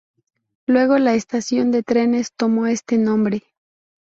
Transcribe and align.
Luego 0.67 0.97
la 0.97 1.13
estación 1.13 1.69
de 1.69 1.83
trenes 1.83 2.31
tomo 2.35 2.65
este 2.65 2.97
nombre. 2.97 3.43